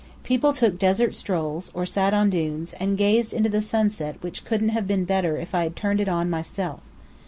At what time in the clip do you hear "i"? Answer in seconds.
5.53-5.61